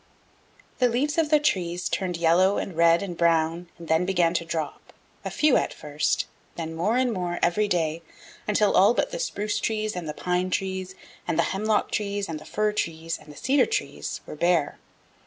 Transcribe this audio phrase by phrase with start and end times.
[0.79, 4.43] The leaves of the trees turned yellow and red and brown and then began to
[4.43, 4.93] drop,
[5.23, 8.01] a few at first, then more and more every day
[8.47, 10.95] until all but the spruce trees and the pine trees
[11.27, 14.79] and the hemlock trees and the fir trees and the cedar trees were bare.